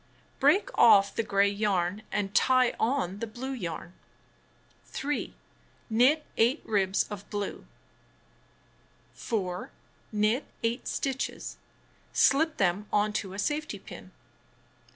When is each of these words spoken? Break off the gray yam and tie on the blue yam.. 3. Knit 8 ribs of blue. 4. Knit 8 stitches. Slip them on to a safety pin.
Break 0.39 0.75
off 0.79 1.13
the 1.13 1.21
gray 1.21 1.47
yam 1.49 2.01
and 2.11 2.33
tie 2.33 2.73
on 2.79 3.19
the 3.19 3.27
blue 3.27 3.51
yam.. 3.51 3.93
3. 4.85 5.35
Knit 5.91 6.25
8 6.37 6.59
ribs 6.65 7.03
of 7.11 7.29
blue. 7.29 7.67
4. 9.13 9.69
Knit 10.11 10.45
8 10.63 10.87
stitches. 10.87 11.57
Slip 12.13 12.57
them 12.57 12.87
on 12.91 13.13
to 13.13 13.33
a 13.35 13.37
safety 13.37 13.77
pin. 13.77 14.11